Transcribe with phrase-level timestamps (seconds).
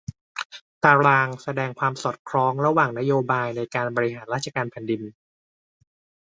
[0.83, 5.01] ตารางแสดงความสอดคล้องระหว่างนโยบายในการบริหารราชการแผ่นดิน